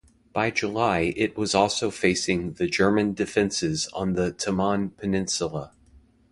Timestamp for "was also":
1.37-1.91